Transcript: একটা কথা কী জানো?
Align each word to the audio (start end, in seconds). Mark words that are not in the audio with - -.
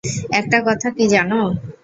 একটা 0.31 0.57
কথা 0.67 0.87
কী 0.95 1.05
জানো? 1.07 1.41